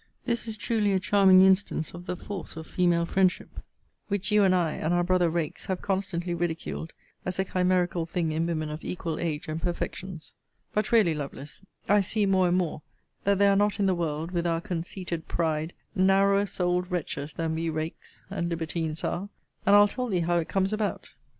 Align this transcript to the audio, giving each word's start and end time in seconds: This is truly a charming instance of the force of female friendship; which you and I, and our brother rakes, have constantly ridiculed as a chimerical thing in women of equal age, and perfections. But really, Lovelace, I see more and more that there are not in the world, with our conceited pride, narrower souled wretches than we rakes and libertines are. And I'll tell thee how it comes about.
This 0.25 0.47
is 0.47 0.57
truly 0.57 0.93
a 0.93 0.99
charming 0.99 1.41
instance 1.43 1.93
of 1.93 2.07
the 2.07 2.15
force 2.15 2.55
of 2.57 2.65
female 2.65 3.05
friendship; 3.05 3.59
which 4.07 4.31
you 4.31 4.43
and 4.43 4.55
I, 4.55 4.73
and 4.73 4.95
our 4.95 5.03
brother 5.03 5.29
rakes, 5.29 5.67
have 5.67 5.83
constantly 5.83 6.33
ridiculed 6.33 6.91
as 7.23 7.37
a 7.37 7.45
chimerical 7.45 8.07
thing 8.07 8.31
in 8.31 8.47
women 8.47 8.71
of 8.71 8.83
equal 8.83 9.19
age, 9.19 9.47
and 9.47 9.61
perfections. 9.61 10.33
But 10.73 10.91
really, 10.91 11.13
Lovelace, 11.13 11.61
I 11.87 12.01
see 12.01 12.25
more 12.25 12.47
and 12.47 12.57
more 12.57 12.81
that 13.25 13.37
there 13.37 13.51
are 13.51 13.55
not 13.55 13.79
in 13.79 13.85
the 13.85 13.93
world, 13.93 14.31
with 14.31 14.47
our 14.47 14.59
conceited 14.59 15.27
pride, 15.27 15.71
narrower 15.93 16.47
souled 16.47 16.89
wretches 16.89 17.33
than 17.33 17.53
we 17.53 17.69
rakes 17.69 18.25
and 18.31 18.49
libertines 18.49 19.03
are. 19.03 19.29
And 19.67 19.75
I'll 19.75 19.87
tell 19.87 20.07
thee 20.07 20.21
how 20.21 20.37
it 20.37 20.49
comes 20.49 20.73
about. 20.73 21.13